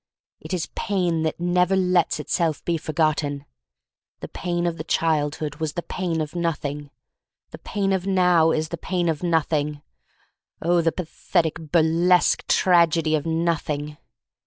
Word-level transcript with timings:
It 0.39 0.51
is 0.51 0.65
pain 0.73 1.21
that 1.21 1.39
never 1.39 1.75
lets 1.75 2.19
itself 2.19 2.65
be 2.65 2.75
forgotten. 2.75 3.45
The 4.21 4.27
pain 4.29 4.65
of 4.65 4.79
the 4.79 4.83
childhood 4.83 5.57
was 5.57 5.73
the 5.73 5.83
pain 5.83 6.21
of 6.21 6.33
Nothing. 6.33 6.89
The 7.51 7.59
pain 7.59 7.93
of 7.93 8.07
now 8.07 8.49
is 8.49 8.69
the 8.69 8.77
pain 8.79 9.07
of 9.09 9.21
Nothing. 9.21 9.83
Oh, 10.59 10.81
the 10.81 10.91
pathetic 10.91 11.59
bur 11.71 11.83
lesque 11.83 12.47
tragedy 12.47 13.13
of 13.13 13.27
Nothing! 13.27 13.97